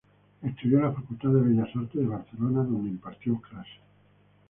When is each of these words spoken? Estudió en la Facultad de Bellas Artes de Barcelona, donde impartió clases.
Estudió 0.41 0.79
en 0.79 0.85
la 0.85 0.91
Facultad 0.93 1.29
de 1.29 1.41
Bellas 1.41 1.69
Artes 1.75 1.93
de 2.01 2.07
Barcelona, 2.07 2.63
donde 2.63 2.89
impartió 2.89 3.39
clases. 3.39 3.83